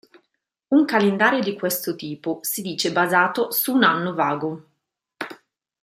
[0.69, 4.65] Un calendario di questo tipo si dice basato su un "anno vago".